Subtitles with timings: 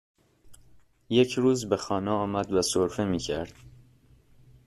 [1.09, 3.53] یک روز به خانه آمد و سرفه میکرد